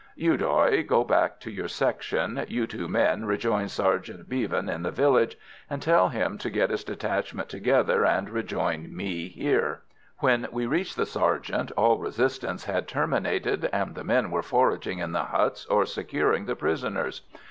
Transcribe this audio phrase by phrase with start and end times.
[0.15, 2.43] You, Doy, go back to your section.
[2.47, 5.37] You two men rejoin Sergeant Bevan in the village,
[5.69, 9.81] and tell him to get his detachment together and rejoin me here."
[10.17, 15.11] When we reached the sergeant, all resistance had terminated, and the men were foraging in
[15.11, 17.21] the huts or securing the prisoners.